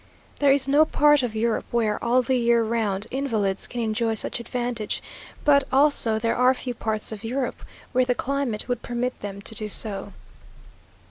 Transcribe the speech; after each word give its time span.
There 0.39 0.51
is 0.51 0.67
no 0.67 0.83
part 0.83 1.21
of 1.21 1.35
Europe 1.35 1.65
where, 1.69 2.03
all 2.03 2.23
the 2.23 2.35
year 2.35 2.63
round, 2.63 3.05
invalids 3.11 3.67
can 3.67 3.81
enjoy 3.81 4.15
such 4.15 4.39
advantages; 4.39 4.99
but, 5.45 5.63
also, 5.71 6.17
there 6.17 6.35
are 6.35 6.55
few 6.55 6.73
parts 6.73 7.11
of 7.11 7.23
Europe 7.23 7.63
where 7.91 8.03
the 8.03 8.15
climate 8.15 8.67
would 8.67 8.81
permit 8.81 9.19
them 9.19 9.43
to 9.43 9.53
do 9.53 9.69
so. 9.69 10.13